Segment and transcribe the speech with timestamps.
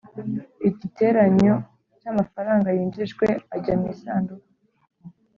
[0.69, 1.55] igiteranyo
[1.99, 4.47] cy amafaranga yinjijwe ajya mu isanduku